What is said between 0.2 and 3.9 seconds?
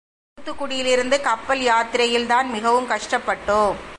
தூத்துக்குடியிலிருந்து கப்பல் யாத்திரையில்தான் மிகவும் கஷ்டப்பட்டோம்.